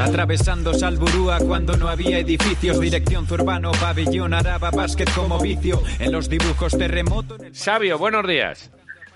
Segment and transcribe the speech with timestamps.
[0.00, 6.30] Atravesando Salburúa cuando no había edificios, dirección Zurbano, pabellón, araba, básquet como vicio, en los
[6.30, 7.36] dibujos terremoto...
[7.52, 8.70] Sabio, buenos días.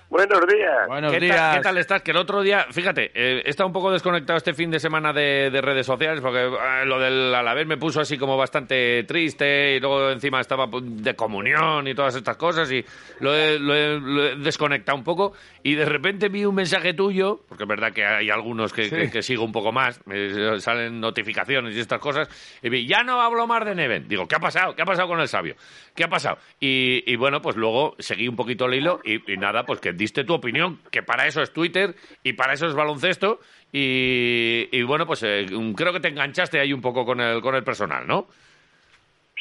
[0.07, 0.87] Buenos días.
[0.87, 1.35] Buenos ¿Qué días.
[1.35, 2.01] Tal, ¿Qué tal estás?
[2.03, 5.11] Que el otro día, fíjate, eh, he estado un poco desconectado este fin de semana
[5.11, 9.75] de, de redes sociales porque eh, lo del Alavés me puso así como bastante triste
[9.75, 12.85] y luego encima estaba de comunión y todas estas cosas y
[13.19, 16.93] lo he, lo he, lo he desconectado un poco y de repente vi un mensaje
[16.93, 18.95] tuyo, porque es verdad que hay algunos que, sí.
[18.95, 22.29] que, que sigo un poco más, me salen notificaciones y estas cosas,
[22.61, 24.07] y vi, ya no hablo más de Neven.
[24.07, 24.75] Digo, ¿qué ha pasado?
[24.75, 25.55] ¿Qué ha pasado con el sabio?
[25.95, 26.37] ¿Qué ha pasado?
[26.59, 29.95] Y, y bueno, pues luego seguí un poquito el hilo y, y nada, pues que
[30.05, 33.39] diste tu opinión, que para eso es Twitter y para eso es baloncesto.
[33.71, 37.55] Y, y bueno, pues eh, creo que te enganchaste ahí un poco con el, con
[37.55, 38.27] el personal, ¿no?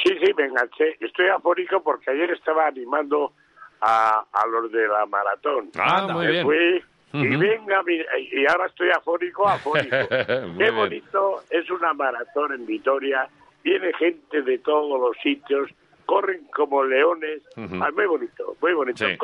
[0.02, 0.96] Sí, sí, me enganché.
[1.00, 3.32] Estoy afónico porque ayer estaba animando
[3.80, 5.70] a, a los de la maratón.
[5.78, 6.44] Ah, muy bien.
[6.44, 6.56] Fui,
[7.12, 7.32] uh -huh.
[7.32, 7.82] Y venga,
[8.18, 9.96] y ahora estoy afónico, afónico.
[10.08, 10.74] Qué bien.
[10.74, 13.28] bonito es una maratón en Vitoria.
[13.62, 15.70] Viene gente de todos los sitios,
[16.06, 17.42] corren como leones.
[17.56, 17.84] Uh -huh.
[17.86, 19.06] ah, muy bonito, muy bonito.
[19.06, 19.16] Sí.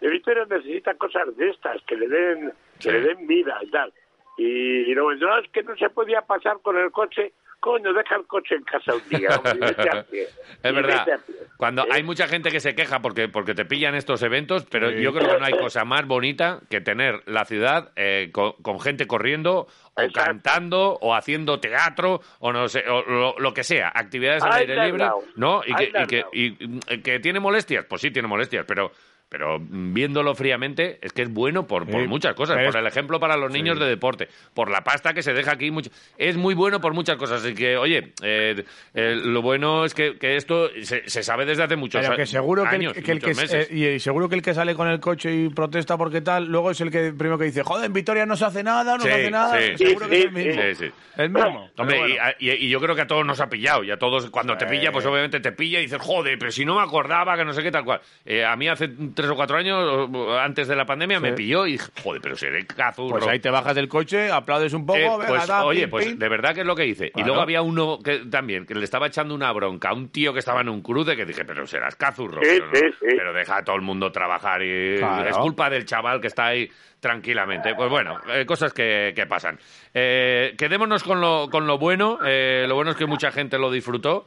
[0.00, 2.88] De Vitoria necesita cosas de estas, que le den, Sí.
[2.88, 3.92] que le den vida y tal.
[4.36, 7.32] Y, y no, no, es que no se podía pasar con el coche.
[7.60, 9.30] Coño, deja el coche en casa un día.
[9.30, 9.74] hombre.
[10.62, 11.18] Es verdad.
[11.56, 11.88] Cuando ¿Eh?
[11.90, 15.28] hay mucha gente que se queja porque, porque te pillan estos eventos, pero yo creo
[15.28, 19.66] que no hay cosa más bonita que tener la ciudad eh, con, con gente corriendo
[19.94, 20.20] o Exacto.
[20.24, 24.86] cantando o haciendo teatro o no sé, o lo, lo que sea, actividades al aire
[24.86, 25.06] libre.
[25.34, 25.62] ¿no?
[25.66, 25.90] Y que,
[26.32, 28.92] y que, mm, que tiene molestias, pues sí tiene molestias, pero
[29.28, 33.20] pero viéndolo fríamente es que es bueno por, por Sí, muchas cosas, por el ejemplo
[33.20, 36.54] para los niños de deporte, por la pasta que se deja aquí, mucho, es muy
[36.54, 37.42] bueno por muchas cosas.
[37.44, 41.62] Así que, oye, eh, eh, lo bueno es que, que esto se, se sabe desde
[41.64, 43.68] hace muchos Pero que seguro que, el- años, que el que meses.
[43.70, 46.70] eh, y seguro que el que sale con el coche y protesta porque tal, luego
[46.70, 49.08] es el que primero que dice, joder, en Vitoria no se hace nada, no Sí,
[49.08, 49.58] se hace nada.
[49.60, 50.62] sí, seguro sí, que es el mismo.
[51.16, 51.70] El mismo.
[51.78, 52.14] Hombre, bueno.
[52.22, 53.84] a- y- y yo creo que a todos nos ha pillado.
[53.84, 56.64] Y a todos, cuando te pilla, pues obviamente te pilla y dices, joder, pero si
[56.64, 58.00] no me acordaba, que no sé qué, tal cual.
[58.24, 60.08] Eh, a mí hace tres o cuatro años,
[60.40, 63.10] antes de la pandemia, me pilló y dije, joder, pero seré cazurro.
[63.18, 65.90] Pues ahí te bajas del coche, aplaudes un poco, Eh, venga, pues, da, oye, pim,
[65.90, 66.18] pues pim.
[66.18, 67.10] de verdad que es lo que hice.
[67.16, 70.32] Y luego había uno que también, que le estaba echando una bronca a un tío
[70.32, 72.40] que estaba en un cruce que dije, pero serás cazurro.
[72.42, 73.06] Sí, pero, no, sí, sí.
[73.16, 75.28] pero deja a todo el mundo trabajar y Claro.
[75.28, 76.70] es culpa del chaval que está ahí
[77.00, 77.74] tranquilamente.
[77.74, 79.58] Pues bueno, eh, cosas que, que pasan.
[79.94, 82.18] Eh, quedémonos con lo, con lo bueno.
[82.24, 84.26] Eh, lo bueno es que mucha gente lo disfrutó.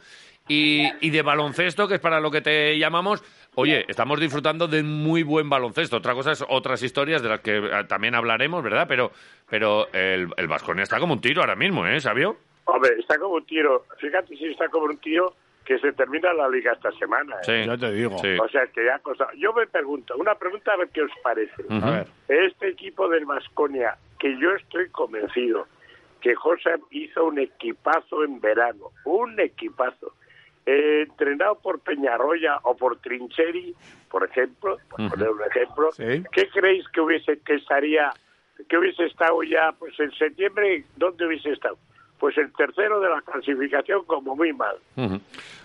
[0.51, 3.23] Y, y de baloncesto, que es para lo que te llamamos,
[3.55, 5.95] oye, estamos disfrutando de muy buen baloncesto.
[5.95, 8.85] Otra cosa es otras historias de las que eh, también hablaremos, ¿verdad?
[8.85, 9.11] Pero,
[9.49, 12.01] pero el, el Vasconia está como un tiro ahora mismo, ¿eh?
[12.01, 12.35] ¿Sabio?
[12.65, 13.85] Hombre, está como un tiro.
[13.97, 17.37] Fíjate si está como un tiro que se termina la liga esta semana.
[17.37, 17.43] ¿eh?
[17.43, 17.67] Sí.
[17.67, 18.17] Ya te digo.
[18.17, 18.35] Sí.
[18.37, 19.27] O sea, que ya cosa.
[19.37, 21.63] Yo me pregunto, una pregunta a ver qué os parece.
[21.69, 22.07] A ver.
[22.27, 25.65] Este equipo del Vasconia, que yo estoy convencido
[26.19, 30.13] que José hizo un equipazo en verano, un equipazo,
[30.65, 33.75] eh, entrenado por Peñarroya o por Trincheri,
[34.09, 36.23] por ejemplo, por poner un ejemplo, Sí.
[36.31, 38.11] ¿qué creéis que hubiese que estaría,
[38.69, 41.77] que hubiese estado ya, pues en septiembre, dónde hubiese estado?
[42.19, 44.75] Pues el tercero de la clasificación como muy mal.
[44.95, 45.19] Ujú.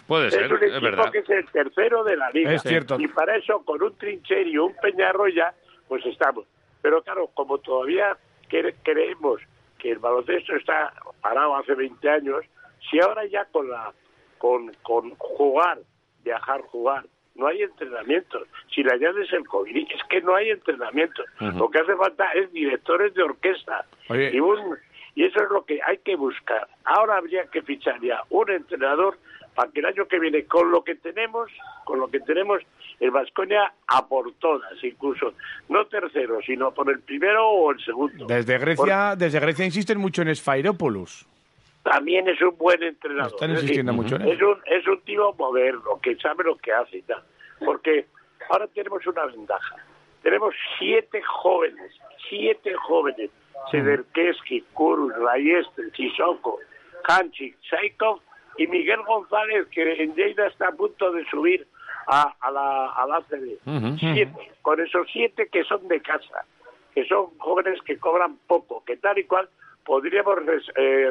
[0.07, 1.11] Puede ser, Es un es equipo verdad.
[1.13, 2.53] que es el tercero de la liga.
[2.55, 2.97] Es cierto.
[2.99, 5.53] Y para eso, con un Trincheri y un Peñarroya,
[5.89, 6.47] pues estamos.
[6.81, 8.17] Pero claro, como todavía
[8.49, 9.43] cre- creemos
[9.79, 12.43] que el baloncesto está parado hace 20 años,
[12.91, 13.93] si ahora ya con la
[14.39, 15.79] con, con jugar,
[16.25, 17.05] viajar, jugar,
[17.35, 18.49] no hay entrenamientos.
[18.75, 21.27] Si la llave es el COVID, es que no hay entrenamientos.
[21.41, 23.85] Lo que hace falta es directores de orquesta.
[24.09, 24.31] Oye.
[24.35, 24.77] Y, un-
[25.15, 26.67] y eso es lo que hay que buscar.
[26.85, 29.19] Ahora habría que fichar ya un entrenador
[29.55, 31.51] para que el año que viene, con lo que tenemos,
[31.85, 32.63] con lo que tenemos,
[33.01, 35.33] el Vasconia a por todas, incluso
[35.69, 38.27] no tercero, sino por el primero o el segundo.
[38.27, 41.27] Desde Grecia, desde Grecia insisten mucho en Sfairopoulos.
[41.91, 43.33] También es un buen entrenador.
[43.33, 46.57] Están Es insistiendo decir, mucho en es un, es un tío moderno, que sabe lo
[46.57, 47.23] que hace y tal.
[47.65, 48.07] Porque
[48.51, 49.77] ahora tenemos una ventaja.
[50.23, 51.93] Tenemos siete jóvenes,
[52.29, 53.31] siete jóvenes.
[53.71, 56.59] Sederkeski, Kurus, Rayeste, Chisoko,
[57.09, 58.21] Hanchik, Saikov
[58.59, 61.67] y Miguel González, que en Lleida está a punto de subir
[62.07, 63.59] a, a la, a la ACB.
[63.67, 63.97] Ujú.
[63.99, 64.53] Siete.
[64.63, 66.45] Con esos siete que son de casa,
[66.95, 69.49] que son jóvenes que cobran poco, que tal y cual
[69.85, 71.11] podríamos res- eh,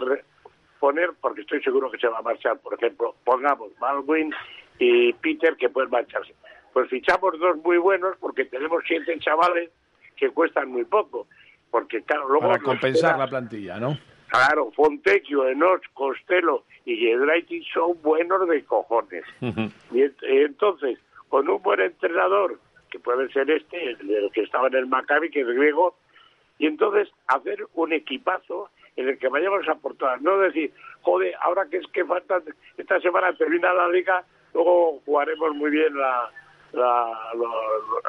[0.79, 4.33] poner, porque estoy seguro que se va a marchar, por ejemplo, pongamos Baldwin
[4.79, 6.33] y Peter que pueden marcharse.
[6.73, 9.69] Pues fichamos dos muy buenos porque tenemos siete chavales
[10.17, 11.27] que cuestan muy poco.
[11.71, 12.47] Porque, claro, luego.
[12.47, 13.97] Para compensar la plantilla, ¿no?
[14.29, 19.23] Claro, Fontecchio, Enoch, Costello y Giedraitis son buenos de cojones.
[19.91, 20.99] Y ent- entonces,
[21.29, 25.29] con un buen entrenador, que puede ser este, el, el que estaba en el Maccabi,
[25.29, 25.95] que es griego,
[26.59, 30.21] y entonces hacer un equipazo en el que vayamos a por todas.
[30.21, 32.41] No decir, joder, ahora que es que falta,
[32.77, 36.29] esta semana termina la liga, luego jugaremos muy bien la,
[36.73, 37.11] la,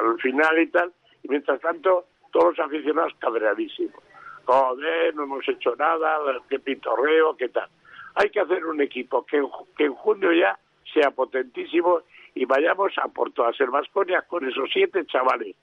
[0.04, 0.92] el final y tal,
[1.22, 4.02] y mientras tanto, todos los aficionados cabreadísimos.
[4.44, 6.18] Joder, no hemos hecho nada,
[6.48, 7.68] qué pitorreo, qué tal.
[8.14, 9.42] Hay que hacer un equipo que,
[9.76, 10.58] que en junio ya
[10.94, 12.00] sea potentísimo
[12.34, 13.58] y vayamos a por todas.
[13.60, 15.56] El Vasconia con esos siete chavales,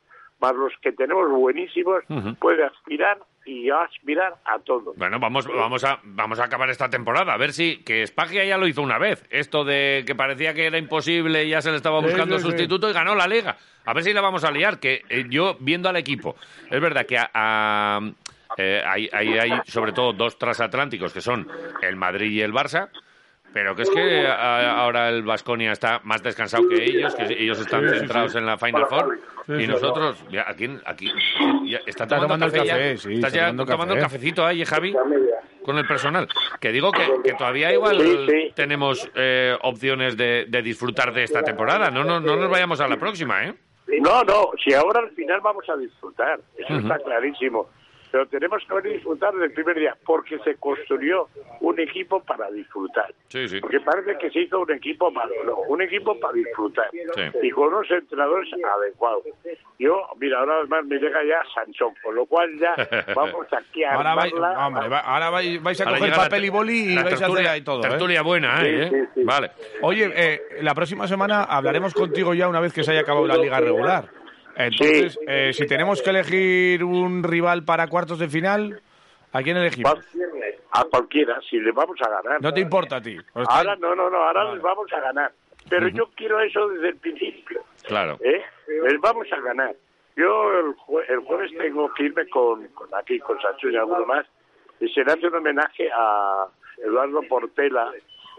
[0.43, 2.03] más los que tenemos buenísimos,
[2.39, 4.93] puede aspirar y aspirar a todo.
[4.97, 7.33] Bueno, vamos, vamos, a, vamos a acabar esta temporada.
[7.33, 7.77] A ver si.
[7.83, 9.25] Que Spagia ya lo hizo una vez.
[9.29, 12.49] Esto de que parecía que era imposible y ya se le estaba buscando sí, sí.
[12.51, 13.57] sustituto y ganó la liga.
[13.85, 14.79] A ver si la vamos a liar.
[14.79, 16.35] Que eh, yo, viendo al equipo,
[16.69, 17.99] es verdad que a- a-
[18.57, 21.47] eh, hay, hay, hay sobre todo dos transatlánticos que son
[21.81, 22.89] el Madrid y el Barça.
[23.53, 27.59] Pero que es que a- ahora el Vasconia está más descansado que ellos, que ellos
[27.59, 28.37] están Sí, sí, centrados sí.
[28.39, 29.19] en la Final Four.
[29.45, 29.67] Sí, y sí.
[29.67, 31.11] nosotros, ya, aquí, aquí
[31.65, 32.73] ya está, Está tomando, tomando el café, ya?
[32.73, 34.03] café, sí, Estás está ya tomando tomando café.
[34.05, 34.95] cafecito ahí, Javi,
[35.63, 36.27] con el personal.
[36.59, 38.51] Que digo que, que todavía igual Sí, sí.
[38.55, 41.91] tenemos eh, opciones de, de disfrutar de esta temporada.
[41.91, 43.53] No, no, no nos vayamos a la próxima, ¿eh?
[44.01, 47.69] No, no, si ahora al final vamos a disfrutar, eso está clarísimo.
[48.13, 51.29] Pero tenemos que haber disfrutar del primer día, porque se construyó
[51.61, 53.11] un equipo para disfrutar.
[53.27, 53.59] Sí, sí.
[53.59, 56.91] Porque parece que se hizo un equipo malo, no, un equipo para disfrutar.
[56.91, 57.21] Sí.
[57.41, 59.23] Y con unos entrenadores adecuados.
[59.79, 62.75] Yo, mira, ahora además me llega ya Sanchón, con lo cual ya
[63.15, 64.67] vamos aquí a Ahora, vais, armarla.
[64.67, 67.25] hombre, va- ahora vais, vais a Ahora coger papel y boli y la vais a
[67.25, 67.79] hacer ahí todo.
[67.79, 67.89] ¿eh?
[67.89, 68.89] Tertulia buena, ¿eh?
[68.91, 69.23] sí, sí.
[69.23, 69.49] Vale.
[69.81, 73.37] Oye, eh, la próxima semana hablaremos contigo ya una vez que se haya acabado la
[73.37, 74.05] liga regular.
[74.55, 75.19] Entonces, Sí.
[75.27, 78.81] eh, si tenemos que elegir un rival para cuartos de final,
[79.31, 79.95] ¿a quién elegimos?
[80.75, 82.41] A cualquiera, si le vamos a ganar.
[82.41, 83.15] No te importa a ti.
[83.33, 84.55] Pues Ahora no, no, no, ahora Vale.
[84.55, 85.31] les vamos a ganar.
[85.69, 87.63] Pero yo quiero eso desde el principio.
[87.83, 88.17] Claro.
[88.23, 88.41] ¿eh?
[88.67, 89.75] Les vamos a ganar.
[90.15, 94.05] Yo el, jue- el jueves tengo que irme con, con aquí, con Sancho y alguno
[94.05, 94.25] más,
[94.79, 96.45] y se le hace un homenaje a
[96.77, 97.91] Eduardo Portela,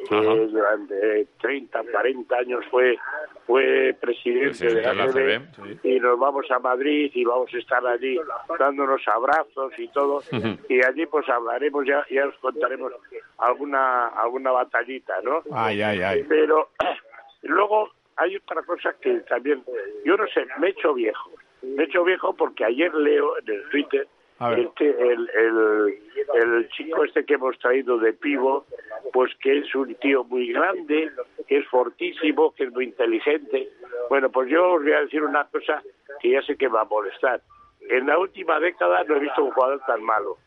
[0.08, 2.98] que durante 30, 40 años fue
[3.46, 8.18] fue presidente de la ACB, y nos vamos a Madrid y vamos a estar allí
[8.58, 10.22] dándonos abrazos y todo
[10.68, 12.92] y allí pues hablaremos ya ya os contaremos
[13.38, 16.24] alguna alguna batallita no Ay, ay, ay.
[16.28, 16.70] pero
[17.42, 19.62] luego hay otra cosa que también,
[20.04, 21.30] yo no sé, me he hecho viejo.
[21.62, 24.06] Me he hecho viejo porque ayer leo en el Twitter
[24.52, 25.98] Este, el, el,
[26.34, 28.66] el chico este que hemos traído de Pivo,
[29.12, 31.10] pues que es un tío muy grande,
[31.46, 33.68] que es fortísimo, que es muy inteligente.
[34.08, 35.82] Bueno, pues yo os voy a decir una cosa
[36.20, 37.40] que ya sé que va a molestar.
[37.88, 40.38] En la última década no he visto un jugador tan malo.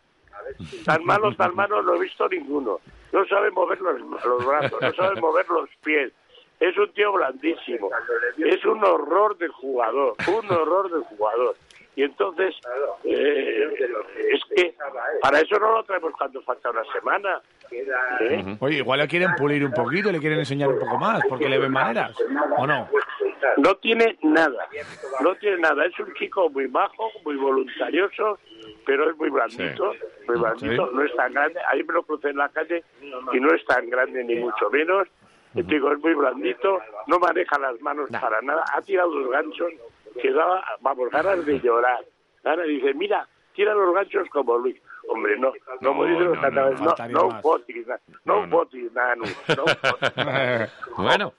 [0.86, 2.80] Tan malo, tan malo no he visto ninguno.
[3.12, 6.12] No sabe mover los, los brazos, no sabe mover los pies.
[6.60, 7.90] Es un tío blandísimo.
[8.38, 11.56] Es un horror de jugador, un horror de jugador.
[11.98, 12.54] Y entonces,
[13.06, 13.74] eh,
[14.32, 14.76] es que
[15.20, 17.42] para eso no lo traemos cuando falta una semana.
[17.72, 18.56] ¿eh?
[18.60, 21.58] Oye, igual le quieren pulir un poquito, le quieren enseñar un poco más, porque le
[21.58, 22.16] ven maneras.
[22.56, 22.88] ¿O no?
[23.58, 24.68] No tiene nada,
[25.22, 25.88] no tiene nada.
[25.88, 28.38] Es un chico muy majo, muy voluntarioso,
[28.86, 29.96] pero es muy blandito,
[30.28, 30.88] muy blandito.
[30.90, 30.94] Sí.
[30.94, 31.60] No es tan grande.
[31.68, 32.84] Ahí me lo crucé en la calle
[33.34, 35.08] y no es tan grande ni mucho menos.
[35.56, 38.64] Te digo, es muy blandito, no maneja las manos para nada.
[38.76, 39.72] Ha tirado los ganchos
[40.18, 42.04] que daba, vamos, ganas de llorar.
[42.44, 44.76] Ganas, dice, mira, tira los ganchos como Luis.
[45.10, 46.96] Hombre, no, como No, dicen los no, no, no, no,
[48.26, 48.58] No, no,
[51.08, 51.18] no.
[51.18, 51.34] no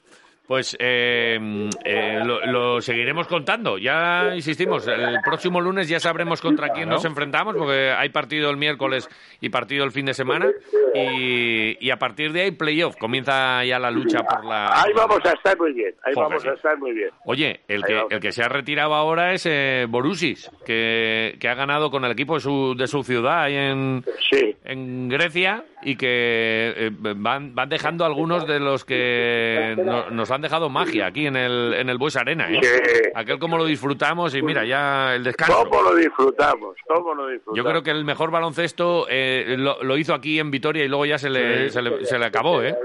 [0.48, 1.38] pues eh,
[1.84, 3.76] eh, lo, lo seguiremos contando.
[3.76, 8.56] Ya insistimos, el próximo lunes ya sabremos contra quién nos enfrentamos, porque hay partido el
[8.56, 9.06] miércoles
[9.42, 10.48] y partido el fin de semana.
[10.94, 12.96] Y, y a partir de ahí, playoff.
[12.96, 14.68] Comienza ya la lucha por la.
[14.82, 16.48] Ahí vamos a estar muy bien, ahí Joder, vamos sí.
[16.48, 17.10] a estar muy bien.
[17.26, 21.54] Oye, el que, el que se ha retirado ahora es eh, Borussis, que, que ha
[21.54, 24.56] ganado con el equipo de su, de su ciudad ahí en, Sí.
[24.64, 30.37] en Grecia y que eh, van, van dejando algunos de los que no- nos han
[30.42, 32.50] dejado magia aquí en el, en el Bues Arena.
[32.50, 32.60] ¿eh?
[32.62, 33.10] Sí.
[33.14, 35.64] Aquel como lo disfrutamos y mira, ya el descanso.
[35.68, 36.76] ¿Cómo lo disfrutamos?
[36.86, 37.56] ¿Cómo lo disfrutamos?
[37.56, 41.06] Yo creo que el mejor baloncesto eh, lo, lo hizo aquí en Vitoria y luego
[41.06, 42.62] ya se le, se le, se le acabó.
[42.62, 42.76] ¿eh?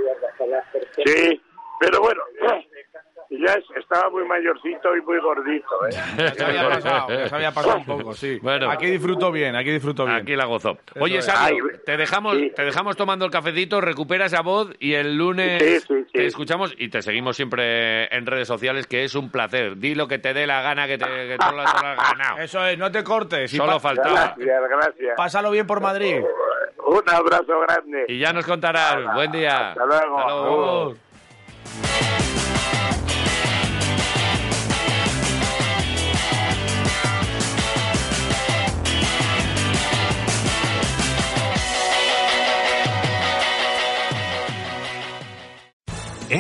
[1.05, 1.41] Sí,
[1.79, 2.21] pero bueno,
[3.45, 5.67] ya estaba muy mayorcito y muy gordito.
[5.87, 5.95] ¿eh?
[6.17, 8.39] Ya se había pasado, ya se había pasado un poco, sí.
[8.41, 8.69] Bueno.
[8.69, 10.17] Aquí disfruto bien, aquí disfruto bien.
[10.17, 10.77] Aquí la gozó.
[10.99, 11.21] Oye.
[11.21, 12.51] Sabio, Ay, te dejamos, sí.
[12.55, 16.11] te dejamos tomando el cafecito, recupera esa voz y el lunes Sí, sí, sí.
[16.13, 19.77] te escuchamos y te seguimos siempre en redes sociales, que es un placer.
[19.77, 22.39] Di lo que te dé la gana, que, te, que tú lo, has ganado.
[22.39, 23.51] Eso es, no te cortes.
[23.51, 24.35] Solo faltaba.
[24.37, 25.13] Gracias, gracias.
[25.17, 26.21] Pásalo bien por Madrid.
[26.85, 28.05] Un abrazo grande.
[28.07, 29.13] Y ya nos contarás.
[29.13, 29.69] Buen día.
[29.69, 30.19] Hasta luego.
[30.19, 30.93] Hasta luego.